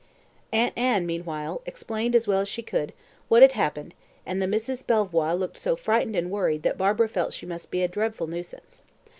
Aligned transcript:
Aunt 0.51 0.73
Anne, 0.75 1.05
meanwhile, 1.05 1.61
explained, 1.67 2.15
as 2.15 2.25
well 2.25 2.39
as 2.39 2.47
she 2.49 2.63
could, 2.63 2.91
what 3.29 3.43
had 3.43 3.51
happened, 3.51 3.93
and 4.25 4.41
the 4.41 4.47
Misses 4.47 4.81
Belvoir 4.81 5.35
looked 5.35 5.59
so 5.59 5.75
frightened 5.75 6.15
and 6.15 6.31
worried 6.31 6.63
that 6.63 6.75
Barbara 6.75 7.07
felt 7.07 7.33
she 7.33 7.45
must 7.45 7.69
be 7.69 7.83
a 7.83 7.87
dreadful 7.87 8.25
nuisance. 8.25 8.81